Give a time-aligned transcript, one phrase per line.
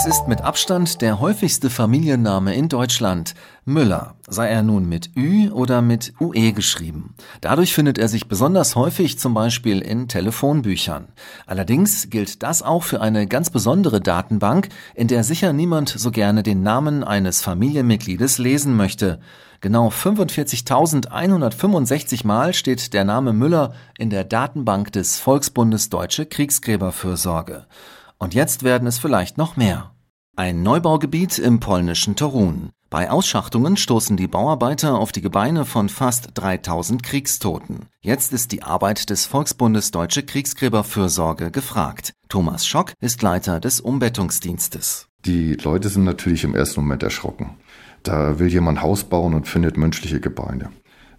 [0.00, 3.34] Es ist mit Abstand der häufigste Familienname in Deutschland.
[3.64, 7.16] Müller, sei er nun mit Ü oder mit UE geschrieben.
[7.40, 11.08] Dadurch findet er sich besonders häufig zum Beispiel in Telefonbüchern.
[11.48, 16.44] Allerdings gilt das auch für eine ganz besondere Datenbank, in der sicher niemand so gerne
[16.44, 19.18] den Namen eines Familienmitgliedes lesen möchte.
[19.60, 27.66] Genau 45.165 Mal steht der Name Müller in der Datenbank des Volksbundes Deutsche Kriegsgräberfürsorge.
[28.18, 29.94] Und jetzt werden es vielleicht noch mehr.
[30.36, 32.70] Ein Neubaugebiet im polnischen Torun.
[32.90, 37.86] Bei Ausschachtungen stoßen die Bauarbeiter auf die Gebeine von fast 3000 Kriegstoten.
[38.00, 42.14] Jetzt ist die Arbeit des Volksbundes Deutsche Kriegsgräberfürsorge gefragt.
[42.28, 45.08] Thomas Schock ist Leiter des Umbettungsdienstes.
[45.24, 47.58] Die Leute sind natürlich im ersten Moment erschrocken.
[48.04, 50.70] Da will jemand Haus bauen und findet menschliche Gebeine.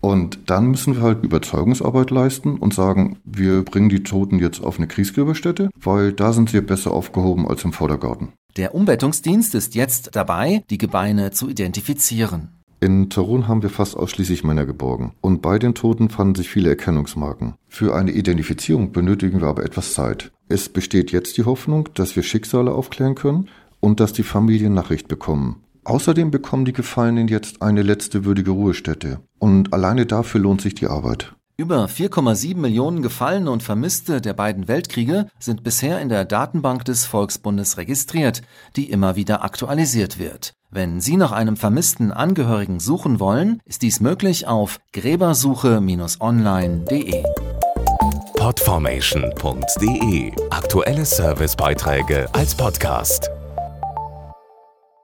[0.01, 4.77] Und dann müssen wir halt Überzeugungsarbeit leisten und sagen, wir bringen die Toten jetzt auf
[4.77, 8.29] eine Kriegsgräberstätte, weil da sind sie besser aufgehoben als im Vordergarten.
[8.55, 12.49] Der Umbettungsdienst ist jetzt dabei, die Gebeine zu identifizieren.
[12.81, 16.69] In Tarun haben wir fast ausschließlich Männer geborgen und bei den Toten fanden sich viele
[16.69, 17.55] Erkennungsmarken.
[17.67, 20.31] Für eine Identifizierung benötigen wir aber etwas Zeit.
[20.47, 23.49] Es besteht jetzt die Hoffnung, dass wir Schicksale aufklären können
[23.81, 25.57] und dass die Familien Nachricht bekommen.
[25.89, 29.21] Außerdem bekommen die Gefallenen jetzt eine letzte würdige Ruhestätte.
[29.39, 31.33] Und alleine dafür lohnt sich die Arbeit.
[31.57, 37.07] Über 4,7 Millionen Gefallene und Vermisste der beiden Weltkriege sind bisher in der Datenbank des
[37.07, 38.43] Volksbundes registriert,
[38.75, 40.53] die immer wieder aktualisiert wird.
[40.69, 47.23] Wenn Sie nach einem vermissten Angehörigen suchen wollen, ist dies möglich auf gräbersuche-online.de.
[48.37, 53.31] Podformation.de Aktuelle Servicebeiträge als Podcast.